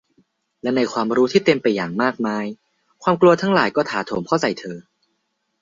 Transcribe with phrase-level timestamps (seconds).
[0.61, 2.45] และในความรู้ที่เต็มไปอย่างมากมาย
[3.03, 4.77] ความกลัวทั้งหลายก็ถาโถมเข้าใส่เธอ